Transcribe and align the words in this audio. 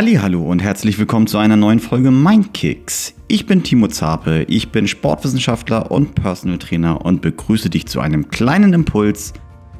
Hallo 0.00 0.44
und 0.44 0.62
herzlich 0.62 0.96
willkommen 1.00 1.26
zu 1.26 1.38
einer 1.38 1.56
neuen 1.56 1.80
Folge 1.80 2.12
Mindkicks. 2.12 3.14
Ich 3.26 3.46
bin 3.46 3.64
Timo 3.64 3.88
Zape, 3.88 4.44
ich 4.46 4.68
bin 4.68 4.86
Sportwissenschaftler 4.86 5.90
und 5.90 6.14
Personal 6.14 6.58
Trainer 6.58 7.04
und 7.04 7.20
begrüße 7.20 7.68
dich 7.68 7.86
zu 7.86 7.98
einem 7.98 8.28
kleinen 8.28 8.74
Impuls 8.74 9.32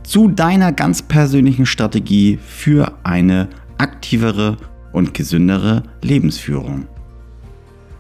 zu 0.02 0.26
deiner 0.26 0.72
ganz 0.72 1.02
persönlichen 1.02 1.66
Strategie 1.66 2.36
für 2.44 2.94
eine 3.04 3.46
aktivere 3.78 4.56
und 4.92 5.14
gesündere 5.14 5.84
Lebensführung. 6.02 6.88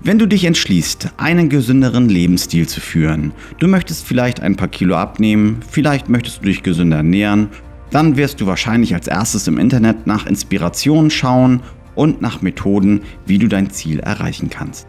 Wenn 0.00 0.18
du 0.18 0.26
dich 0.26 0.44
entschließt, 0.44 1.12
einen 1.18 1.48
gesünderen 1.48 2.08
Lebensstil 2.08 2.66
zu 2.66 2.80
führen, 2.80 3.30
du 3.60 3.68
möchtest 3.68 4.04
vielleicht 4.04 4.40
ein 4.40 4.56
paar 4.56 4.66
Kilo 4.66 4.96
abnehmen, 4.96 5.60
vielleicht 5.70 6.08
möchtest 6.08 6.40
du 6.40 6.46
dich 6.46 6.64
gesünder 6.64 6.96
ernähren, 6.96 7.50
dann 7.90 8.16
wirst 8.16 8.40
du 8.40 8.46
wahrscheinlich 8.46 8.94
als 8.94 9.06
erstes 9.06 9.46
im 9.46 9.56
Internet 9.56 10.06
nach 10.06 10.26
Inspirationen 10.26 11.10
schauen 11.10 11.60
und 11.98 12.22
nach 12.22 12.42
Methoden, 12.42 13.02
wie 13.26 13.38
du 13.38 13.48
dein 13.48 13.70
Ziel 13.70 13.98
erreichen 13.98 14.48
kannst. 14.48 14.86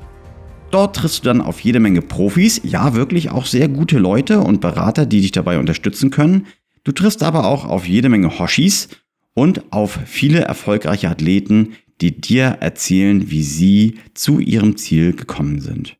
Dort 0.72 0.96
triffst 0.96 1.26
du 1.26 1.30
dann 1.30 1.42
auf 1.42 1.60
jede 1.62 1.80
Menge 1.80 2.02
Profis, 2.02 2.62
ja 2.64 2.94
wirklich 2.94 3.32
auch 3.32 3.48
sehr 3.48 3.68
gute 3.68 3.98
Leute 3.98 4.42
und 4.42 4.62
Berater, 4.62 5.08
die 5.08 5.22
dich 5.22 5.32
dabei 5.32 5.58
unterstützen 5.58 6.12
können. 6.12 6.46
Du 6.84 6.92
triffst 6.92 7.24
aber 7.24 7.46
auch 7.46 7.66
auf 7.66 7.88
jede 7.88 8.10
Menge 8.10 8.38
Hoshis 8.38 8.90
und 9.34 9.74
auf 9.74 10.00
viele 10.06 10.42
erfolgreiche 10.42 11.10
Athleten, 11.10 11.74
die 12.02 12.22
dir 12.22 12.58
erzählen, 12.60 13.32
wie 13.32 13.44
sie 13.44 13.96
zu 14.14 14.40
ihrem 14.40 14.78
Ziel 14.78 15.14
gekommen 15.14 15.60
sind. 15.60 15.98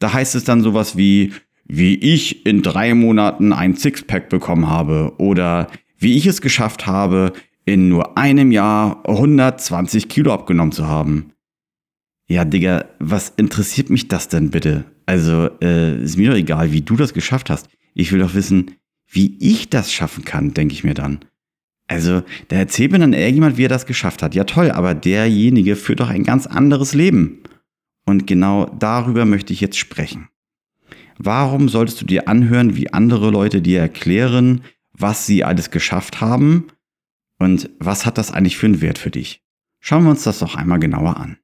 Da 0.00 0.12
heißt 0.12 0.34
es 0.34 0.42
dann 0.42 0.62
sowas 0.62 0.96
wie, 0.96 1.32
wie 1.64 1.94
ich 1.94 2.44
in 2.44 2.62
drei 2.62 2.94
Monaten 2.94 3.52
ein 3.52 3.76
Sixpack 3.76 4.28
bekommen 4.28 4.68
habe 4.68 5.12
oder 5.18 5.68
wie 5.98 6.16
ich 6.16 6.26
es 6.26 6.40
geschafft 6.40 6.88
habe, 6.88 7.32
in 7.64 7.88
nur 7.88 8.18
einem 8.18 8.50
Jahr 8.50 9.02
120 9.08 10.08
Kilo 10.08 10.32
abgenommen 10.32 10.72
zu 10.72 10.86
haben. 10.86 11.32
Ja, 12.28 12.44
Digga, 12.44 12.86
was 12.98 13.32
interessiert 13.36 13.90
mich 13.90 14.08
das 14.08 14.28
denn 14.28 14.50
bitte? 14.50 14.84
Also, 15.06 15.50
äh, 15.60 16.02
ist 16.02 16.16
mir 16.16 16.30
doch 16.30 16.36
egal, 16.36 16.72
wie 16.72 16.80
du 16.80 16.96
das 16.96 17.14
geschafft 17.14 17.50
hast. 17.50 17.68
Ich 17.94 18.12
will 18.12 18.20
doch 18.20 18.34
wissen, 18.34 18.72
wie 19.08 19.36
ich 19.38 19.68
das 19.68 19.92
schaffen 19.92 20.24
kann, 20.24 20.54
denke 20.54 20.72
ich 20.74 20.84
mir 20.84 20.94
dann. 20.94 21.20
Also, 21.88 22.22
da 22.48 22.56
erzählt 22.56 22.92
mir 22.92 23.00
dann 23.00 23.12
irgendjemand, 23.12 23.58
wie 23.58 23.64
er 23.64 23.68
das 23.68 23.86
geschafft 23.86 24.22
hat. 24.22 24.34
Ja, 24.34 24.44
toll, 24.44 24.70
aber 24.70 24.94
derjenige 24.94 25.76
führt 25.76 26.00
doch 26.00 26.08
ein 26.08 26.22
ganz 26.22 26.46
anderes 26.46 26.94
Leben. 26.94 27.40
Und 28.06 28.26
genau 28.26 28.66
darüber 28.78 29.24
möchte 29.24 29.52
ich 29.52 29.60
jetzt 29.60 29.76
sprechen. 29.76 30.28
Warum 31.18 31.68
solltest 31.68 32.00
du 32.00 32.06
dir 32.06 32.28
anhören, 32.28 32.76
wie 32.76 32.92
andere 32.92 33.30
Leute 33.30 33.60
dir 33.60 33.80
erklären, 33.80 34.62
was 34.92 35.26
sie 35.26 35.44
alles 35.44 35.70
geschafft 35.70 36.20
haben 36.20 36.66
und 37.42 37.70
was 37.78 38.06
hat 38.06 38.18
das 38.18 38.30
eigentlich 38.30 38.56
für 38.56 38.66
einen 38.66 38.80
Wert 38.80 38.98
für 38.98 39.10
dich? 39.10 39.42
Schauen 39.80 40.04
wir 40.04 40.10
uns 40.10 40.24
das 40.24 40.38
doch 40.38 40.54
einmal 40.54 40.78
genauer 40.78 41.16
an. 41.16 41.38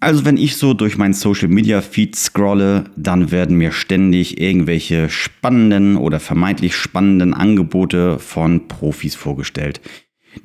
Also 0.00 0.24
wenn 0.24 0.36
ich 0.36 0.56
so 0.56 0.74
durch 0.74 0.98
meinen 0.98 1.14
Social 1.14 1.46
Media 1.46 1.80
Feed 1.80 2.16
scrolle, 2.16 2.90
dann 2.96 3.30
werden 3.30 3.56
mir 3.56 3.70
ständig 3.70 4.40
irgendwelche 4.40 5.08
spannenden 5.08 5.96
oder 5.96 6.18
vermeintlich 6.18 6.74
spannenden 6.74 7.34
Angebote 7.34 8.18
von 8.18 8.66
Profis 8.66 9.14
vorgestellt. 9.14 9.80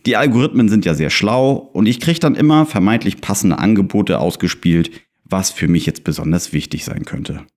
Die 0.05 0.15
Algorithmen 0.15 0.69
sind 0.69 0.85
ja 0.85 0.93
sehr 0.93 1.09
schlau 1.09 1.53
und 1.53 1.87
ich 1.87 1.99
kriege 1.99 2.19
dann 2.19 2.35
immer 2.35 2.67
vermeintlich 2.67 3.19
passende 3.19 3.57
Angebote 3.57 4.19
ausgespielt, 4.19 4.91
was 5.23 5.49
für 5.49 5.67
mich 5.67 5.87
jetzt 5.87 6.03
besonders 6.03 6.53
wichtig 6.53 6.85
sein 6.85 7.05
könnte. 7.05 7.47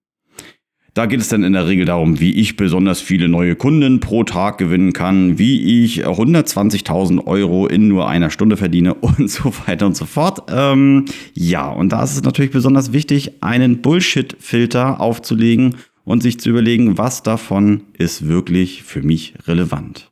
Da 0.95 1.07
geht 1.07 1.21
es 1.21 1.29
dann 1.29 1.45
in 1.45 1.53
der 1.53 1.69
Regel 1.69 1.87
darum, 1.87 2.19
wie 2.19 2.33
ich 2.33 2.57
besonders 2.57 3.01
viele 3.01 3.29
neue 3.29 3.55
Kunden 3.55 4.01
pro 4.01 4.25
Tag 4.25 4.59
gewinnen 4.59 4.93
kann, 4.93 5.39
wie 5.39 5.85
ich 5.85 6.05
120.000 6.05 7.27
Euro 7.27 7.67
in 7.69 7.87
nur 7.87 8.09
einer 8.09 8.31
Stunde 8.31 8.57
verdiene 8.57 8.95
und 9.01 9.31
so 9.31 9.53
weiter 9.67 9.87
und 9.87 9.97
so 9.97 10.05
fort. 10.05 10.51
Ähm, 10.53 11.05
ja, 11.33 11.69
und 11.69 11.93
da 11.93 12.03
ist 12.03 12.15
es 12.15 12.23
natürlich 12.23 12.51
besonders 12.51 12.93
wichtig, 12.93 13.43
einen 13.43 13.83
Bullshit-Filter 13.83 15.01
aufzulegen 15.01 15.77
und 16.05 16.23
sich 16.23 16.41
zu 16.41 16.51
überlegen, 16.51 16.99
was 16.99 17.23
davon 17.23 17.83
ist 17.97 18.27
wirklich 18.27 18.83
für 18.83 19.03
mich 19.03 19.35
relevant. 19.47 20.11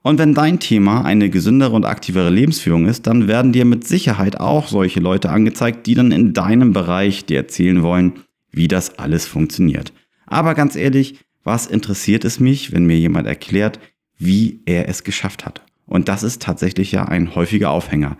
Und 0.00 0.18
wenn 0.18 0.34
dein 0.34 0.60
Thema 0.60 1.04
eine 1.04 1.28
gesündere 1.30 1.74
und 1.74 1.84
aktivere 1.84 2.30
Lebensführung 2.30 2.86
ist, 2.86 3.08
dann 3.08 3.26
werden 3.26 3.52
dir 3.52 3.64
mit 3.64 3.86
Sicherheit 3.86 4.38
auch 4.38 4.68
solche 4.68 5.00
Leute 5.00 5.30
angezeigt, 5.30 5.86
die 5.86 5.94
dann 5.94 6.12
in 6.12 6.32
deinem 6.32 6.72
Bereich 6.72 7.26
dir 7.26 7.38
erzählen 7.38 7.82
wollen, 7.82 8.12
wie 8.56 8.68
das 8.68 8.98
alles 8.98 9.26
funktioniert. 9.26 9.92
Aber 10.26 10.54
ganz 10.54 10.74
ehrlich, 10.74 11.20
was 11.44 11.66
interessiert 11.66 12.24
es 12.24 12.40
mich, 12.40 12.72
wenn 12.72 12.86
mir 12.86 12.98
jemand 12.98 13.28
erklärt, 13.28 13.78
wie 14.18 14.62
er 14.64 14.88
es 14.88 15.04
geschafft 15.04 15.44
hat? 15.44 15.62
Und 15.84 16.08
das 16.08 16.24
ist 16.24 16.42
tatsächlich 16.42 16.90
ja 16.90 17.04
ein 17.04 17.34
häufiger 17.34 17.70
Aufhänger. 17.70 18.16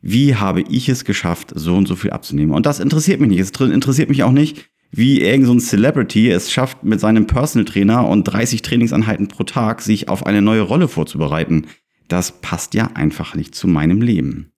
Wie 0.00 0.36
habe 0.36 0.62
ich 0.62 0.88
es 0.88 1.04
geschafft, 1.04 1.52
so 1.54 1.76
und 1.76 1.86
so 1.86 1.96
viel 1.96 2.12
abzunehmen? 2.12 2.54
Und 2.54 2.64
das 2.64 2.80
interessiert 2.80 3.20
mich 3.20 3.28
nicht. 3.28 3.40
Es 3.40 3.50
interessiert 3.50 4.08
mich 4.08 4.22
auch 4.22 4.32
nicht, 4.32 4.70
wie 4.92 5.20
irgendein 5.20 5.60
so 5.60 5.66
Celebrity 5.66 6.30
es 6.30 6.50
schafft, 6.50 6.84
mit 6.84 7.00
seinem 7.00 7.26
Personal 7.26 7.66
Trainer 7.66 8.08
und 8.08 8.24
30 8.24 8.62
Trainingseinheiten 8.62 9.28
pro 9.28 9.42
Tag 9.42 9.82
sich 9.82 10.08
auf 10.08 10.24
eine 10.24 10.40
neue 10.40 10.62
Rolle 10.62 10.88
vorzubereiten. 10.88 11.66
Das 12.08 12.40
passt 12.40 12.74
ja 12.74 12.90
einfach 12.94 13.34
nicht 13.34 13.54
zu 13.54 13.68
meinem 13.68 14.00
Leben. 14.00 14.52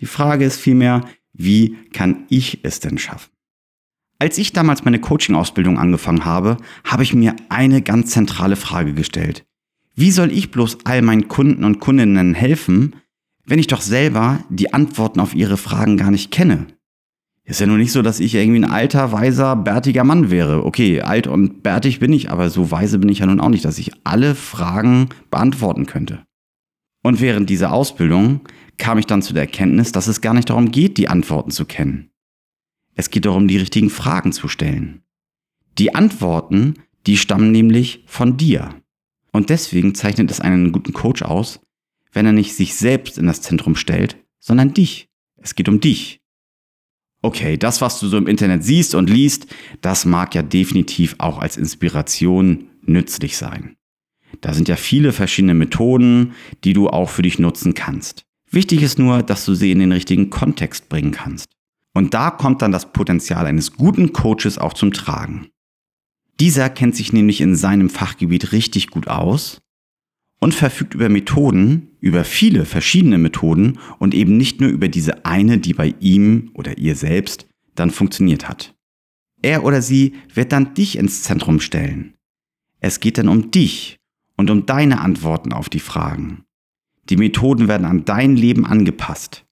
Die 0.00 0.06
Frage 0.06 0.44
ist 0.44 0.58
vielmehr, 0.58 1.04
wie 1.32 1.76
kann 1.92 2.24
ich 2.28 2.60
es 2.62 2.80
denn 2.80 2.96
schaffen? 2.96 3.30
Als 4.20 4.36
ich 4.36 4.52
damals 4.52 4.84
meine 4.84 4.98
Coaching-Ausbildung 4.98 5.78
angefangen 5.78 6.24
habe, 6.24 6.56
habe 6.84 7.04
ich 7.04 7.14
mir 7.14 7.36
eine 7.48 7.82
ganz 7.82 8.10
zentrale 8.10 8.56
Frage 8.56 8.92
gestellt. 8.92 9.44
Wie 9.94 10.10
soll 10.10 10.32
ich 10.32 10.50
bloß 10.50 10.78
all 10.84 11.02
meinen 11.02 11.28
Kunden 11.28 11.62
und 11.62 11.78
Kundinnen 11.78 12.34
helfen, 12.34 12.96
wenn 13.46 13.60
ich 13.60 13.68
doch 13.68 13.80
selber 13.80 14.40
die 14.48 14.72
Antworten 14.74 15.20
auf 15.20 15.34
ihre 15.34 15.56
Fragen 15.56 15.96
gar 15.96 16.10
nicht 16.10 16.32
kenne? 16.32 16.66
Ist 17.44 17.60
ja 17.60 17.66
nur 17.66 17.78
nicht 17.78 17.92
so, 17.92 18.02
dass 18.02 18.20
ich 18.20 18.34
irgendwie 18.34 18.60
ein 18.60 18.70
alter, 18.70 19.12
weiser, 19.12 19.56
bärtiger 19.56 20.04
Mann 20.04 20.30
wäre. 20.30 20.66
Okay, 20.66 21.00
alt 21.00 21.26
und 21.26 21.62
bärtig 21.62 21.98
bin 21.98 22.12
ich, 22.12 22.30
aber 22.30 22.50
so 22.50 22.70
weise 22.70 22.98
bin 22.98 23.08
ich 23.08 23.20
ja 23.20 23.26
nun 23.26 23.40
auch 23.40 23.48
nicht, 23.48 23.64
dass 23.64 23.78
ich 23.78 23.92
alle 24.04 24.34
Fragen 24.34 25.08
beantworten 25.30 25.86
könnte. 25.86 26.24
Und 27.02 27.20
während 27.20 27.48
dieser 27.48 27.72
Ausbildung 27.72 28.40
kam 28.76 28.98
ich 28.98 29.06
dann 29.06 29.22
zu 29.22 29.32
der 29.32 29.44
Erkenntnis, 29.44 29.92
dass 29.92 30.08
es 30.08 30.20
gar 30.20 30.34
nicht 30.34 30.50
darum 30.50 30.72
geht, 30.72 30.98
die 30.98 31.08
Antworten 31.08 31.50
zu 31.50 31.64
kennen. 31.64 32.07
Es 32.98 33.10
geht 33.10 33.26
darum, 33.26 33.46
die 33.46 33.58
richtigen 33.58 33.90
Fragen 33.90 34.32
zu 34.32 34.48
stellen. 34.48 35.02
Die 35.78 35.94
Antworten, 35.94 36.74
die 37.06 37.16
stammen 37.16 37.52
nämlich 37.52 38.02
von 38.06 38.36
dir. 38.36 38.74
Und 39.30 39.50
deswegen 39.50 39.94
zeichnet 39.94 40.32
es 40.32 40.40
einen 40.40 40.72
guten 40.72 40.92
Coach 40.92 41.22
aus, 41.22 41.60
wenn 42.12 42.26
er 42.26 42.32
nicht 42.32 42.56
sich 42.56 42.74
selbst 42.74 43.16
in 43.16 43.26
das 43.26 43.40
Zentrum 43.40 43.76
stellt, 43.76 44.16
sondern 44.40 44.74
dich. 44.74 45.08
Es 45.36 45.54
geht 45.54 45.68
um 45.68 45.78
dich. 45.78 46.22
Okay, 47.22 47.56
das, 47.56 47.80
was 47.80 48.00
du 48.00 48.08
so 48.08 48.16
im 48.16 48.26
Internet 48.26 48.64
siehst 48.64 48.96
und 48.96 49.08
liest, 49.08 49.46
das 49.80 50.04
mag 50.04 50.34
ja 50.34 50.42
definitiv 50.42 51.14
auch 51.18 51.38
als 51.38 51.56
Inspiration 51.56 52.68
nützlich 52.82 53.36
sein. 53.36 53.76
Da 54.40 54.54
sind 54.54 54.66
ja 54.66 54.74
viele 54.74 55.12
verschiedene 55.12 55.54
Methoden, 55.54 56.32
die 56.64 56.72
du 56.72 56.88
auch 56.88 57.10
für 57.10 57.22
dich 57.22 57.38
nutzen 57.38 57.74
kannst. 57.74 58.24
Wichtig 58.50 58.82
ist 58.82 58.98
nur, 58.98 59.22
dass 59.22 59.44
du 59.44 59.54
sie 59.54 59.70
in 59.70 59.78
den 59.78 59.92
richtigen 59.92 60.30
Kontext 60.30 60.88
bringen 60.88 61.12
kannst. 61.12 61.57
Und 61.98 62.14
da 62.14 62.30
kommt 62.30 62.62
dann 62.62 62.70
das 62.70 62.92
Potenzial 62.92 63.44
eines 63.44 63.72
guten 63.72 64.12
Coaches 64.12 64.56
auch 64.56 64.72
zum 64.72 64.92
Tragen. 64.92 65.48
Dieser 66.38 66.70
kennt 66.70 66.94
sich 66.94 67.12
nämlich 67.12 67.40
in 67.40 67.56
seinem 67.56 67.90
Fachgebiet 67.90 68.52
richtig 68.52 68.90
gut 68.90 69.08
aus 69.08 69.60
und 70.38 70.54
verfügt 70.54 70.94
über 70.94 71.08
Methoden, 71.08 71.88
über 71.98 72.22
viele 72.22 72.66
verschiedene 72.66 73.18
Methoden 73.18 73.80
und 73.98 74.14
eben 74.14 74.36
nicht 74.36 74.60
nur 74.60 74.70
über 74.70 74.86
diese 74.86 75.26
eine, 75.26 75.58
die 75.58 75.74
bei 75.74 75.92
ihm 75.98 76.52
oder 76.54 76.78
ihr 76.78 76.94
selbst 76.94 77.48
dann 77.74 77.90
funktioniert 77.90 78.48
hat. 78.48 78.76
Er 79.42 79.64
oder 79.64 79.82
sie 79.82 80.14
wird 80.32 80.52
dann 80.52 80.74
dich 80.74 80.96
ins 80.98 81.24
Zentrum 81.24 81.58
stellen. 81.58 82.14
Es 82.78 83.00
geht 83.00 83.18
dann 83.18 83.26
um 83.26 83.50
dich 83.50 83.96
und 84.36 84.50
um 84.50 84.66
deine 84.66 85.00
Antworten 85.00 85.52
auf 85.52 85.68
die 85.68 85.80
Fragen. 85.80 86.44
Die 87.08 87.16
Methoden 87.16 87.66
werden 87.66 87.86
an 87.88 88.04
dein 88.04 88.36
Leben 88.36 88.66
angepasst. 88.66 89.44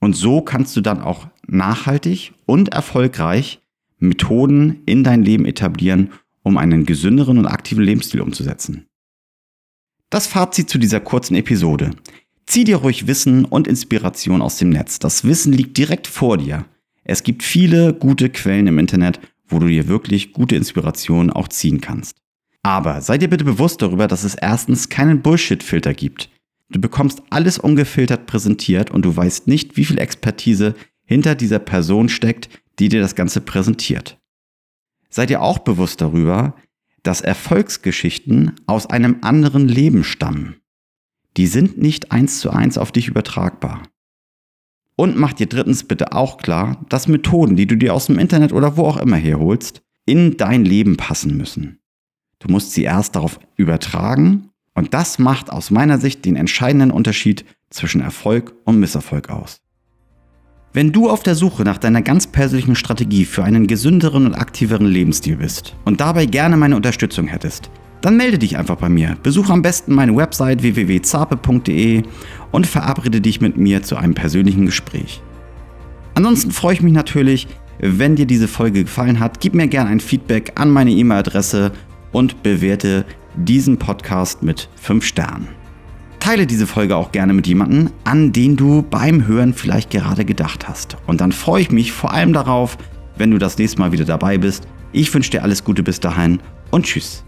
Und 0.00 0.16
so 0.16 0.40
kannst 0.40 0.76
du 0.76 0.80
dann 0.80 1.00
auch 1.00 1.28
nachhaltig 1.46 2.32
und 2.46 2.70
erfolgreich 2.70 3.60
Methoden 3.98 4.82
in 4.86 5.04
dein 5.04 5.22
Leben 5.22 5.46
etablieren, 5.46 6.10
um 6.42 6.56
einen 6.56 6.86
gesünderen 6.86 7.38
und 7.38 7.46
aktiven 7.46 7.84
Lebensstil 7.84 8.20
umzusetzen. 8.20 8.86
Das 10.10 10.26
Fazit 10.26 10.68
zu 10.68 10.78
dieser 10.78 11.00
kurzen 11.00 11.34
Episode. 11.34 11.90
Zieh 12.46 12.64
dir 12.64 12.76
ruhig 12.76 13.06
Wissen 13.06 13.44
und 13.44 13.66
Inspiration 13.66 14.42
aus 14.42 14.58
dem 14.58 14.68
Netz. 14.68 14.98
Das 14.98 15.24
Wissen 15.24 15.52
liegt 15.52 15.78
direkt 15.78 16.06
vor 16.06 16.36
dir. 16.36 16.66
Es 17.02 17.22
gibt 17.22 17.42
viele 17.42 17.94
gute 17.94 18.30
Quellen 18.30 18.66
im 18.66 18.78
Internet, 18.78 19.20
wo 19.46 19.58
du 19.58 19.66
dir 19.66 19.88
wirklich 19.88 20.32
gute 20.32 20.56
Inspirationen 20.56 21.30
auch 21.30 21.48
ziehen 21.48 21.80
kannst. 21.80 22.16
Aber 22.62 23.00
sei 23.00 23.18
dir 23.18 23.28
bitte 23.28 23.44
bewusst 23.44 23.82
darüber, 23.82 24.08
dass 24.08 24.24
es 24.24 24.34
erstens 24.34 24.88
keinen 24.88 25.20
Bullshit-Filter 25.20 25.94
gibt. 25.94 26.30
Du 26.70 26.80
bekommst 26.80 27.22
alles 27.30 27.58
ungefiltert 27.58 28.26
präsentiert 28.26 28.90
und 28.90 29.04
du 29.04 29.14
weißt 29.14 29.46
nicht, 29.46 29.76
wie 29.76 29.84
viel 29.84 29.98
Expertise 29.98 30.74
hinter 31.04 31.34
dieser 31.34 31.58
Person 31.58 32.08
steckt, 32.08 32.48
die 32.78 32.88
dir 32.88 33.00
das 33.00 33.14
Ganze 33.14 33.40
präsentiert. 33.40 34.18
Sei 35.10 35.26
dir 35.26 35.42
auch 35.42 35.58
bewusst 35.58 36.00
darüber, 36.00 36.54
dass 37.02 37.20
Erfolgsgeschichten 37.20 38.52
aus 38.66 38.86
einem 38.86 39.18
anderen 39.20 39.68
Leben 39.68 40.02
stammen. 40.02 40.56
Die 41.36 41.46
sind 41.46 41.78
nicht 41.78 42.12
eins 42.12 42.40
zu 42.40 42.50
eins 42.50 42.78
auf 42.78 42.92
dich 42.92 43.08
übertragbar. 43.08 43.82
Und 44.96 45.16
mach 45.16 45.32
dir 45.32 45.46
drittens 45.46 45.84
bitte 45.84 46.12
auch 46.12 46.38
klar, 46.38 46.84
dass 46.88 47.08
Methoden, 47.08 47.56
die 47.56 47.66
du 47.66 47.76
dir 47.76 47.94
aus 47.94 48.06
dem 48.06 48.18
Internet 48.18 48.52
oder 48.52 48.76
wo 48.76 48.84
auch 48.84 48.96
immer 48.96 49.16
herholst, 49.16 49.82
in 50.06 50.36
dein 50.36 50.64
Leben 50.64 50.96
passen 50.96 51.36
müssen. 51.36 51.80
Du 52.38 52.48
musst 52.48 52.72
sie 52.72 52.82
erst 52.82 53.16
darauf 53.16 53.40
übertragen 53.56 54.50
und 54.74 54.94
das 54.94 55.18
macht 55.18 55.50
aus 55.50 55.70
meiner 55.70 55.98
Sicht 55.98 56.24
den 56.24 56.36
entscheidenden 56.36 56.90
Unterschied 56.90 57.44
zwischen 57.70 58.00
Erfolg 58.00 58.54
und 58.64 58.78
Misserfolg 58.78 59.30
aus. 59.30 59.63
Wenn 60.76 60.90
du 60.90 61.08
auf 61.08 61.22
der 61.22 61.36
Suche 61.36 61.62
nach 61.62 61.78
deiner 61.78 62.02
ganz 62.02 62.26
persönlichen 62.26 62.74
Strategie 62.74 63.26
für 63.26 63.44
einen 63.44 63.68
gesünderen 63.68 64.26
und 64.26 64.34
aktiveren 64.34 64.86
Lebensstil 64.86 65.36
bist 65.36 65.76
und 65.84 66.00
dabei 66.00 66.26
gerne 66.26 66.56
meine 66.56 66.74
Unterstützung 66.74 67.28
hättest, 67.28 67.70
dann 68.00 68.16
melde 68.16 68.40
dich 68.40 68.56
einfach 68.56 68.74
bei 68.74 68.88
mir. 68.88 69.16
Besuche 69.22 69.52
am 69.52 69.62
besten 69.62 69.94
meine 69.94 70.16
Website 70.16 70.62
www.zape.de 70.62 72.02
und 72.50 72.66
verabrede 72.66 73.20
dich 73.20 73.40
mit 73.40 73.56
mir 73.56 73.84
zu 73.84 73.94
einem 73.94 74.14
persönlichen 74.14 74.66
Gespräch. 74.66 75.22
Ansonsten 76.14 76.50
freue 76.50 76.74
ich 76.74 76.82
mich 76.82 76.92
natürlich, 76.92 77.46
wenn 77.78 78.16
dir 78.16 78.26
diese 78.26 78.48
Folge 78.48 78.82
gefallen 78.82 79.20
hat, 79.20 79.38
gib 79.38 79.54
mir 79.54 79.68
gerne 79.68 79.90
ein 79.90 80.00
Feedback 80.00 80.54
an 80.56 80.70
meine 80.70 80.90
E-Mail-Adresse 80.90 81.70
und 82.10 82.42
bewerte 82.42 83.04
diesen 83.36 83.78
Podcast 83.78 84.42
mit 84.42 84.68
5 84.74 85.04
Sternen. 85.04 85.46
Teile 86.24 86.46
diese 86.46 86.66
Folge 86.66 86.96
auch 86.96 87.12
gerne 87.12 87.34
mit 87.34 87.46
jemandem, 87.46 87.90
an 88.04 88.32
den 88.32 88.56
du 88.56 88.80
beim 88.80 89.26
Hören 89.26 89.52
vielleicht 89.52 89.90
gerade 89.90 90.24
gedacht 90.24 90.66
hast. 90.66 90.96
Und 91.06 91.20
dann 91.20 91.32
freue 91.32 91.60
ich 91.60 91.70
mich 91.70 91.92
vor 91.92 92.14
allem 92.14 92.32
darauf, 92.32 92.78
wenn 93.18 93.30
du 93.30 93.36
das 93.36 93.58
nächste 93.58 93.78
Mal 93.78 93.92
wieder 93.92 94.06
dabei 94.06 94.38
bist. 94.38 94.66
Ich 94.92 95.12
wünsche 95.12 95.32
dir 95.32 95.42
alles 95.42 95.64
Gute 95.64 95.82
bis 95.82 96.00
dahin 96.00 96.40
und 96.70 96.86
tschüss. 96.86 97.26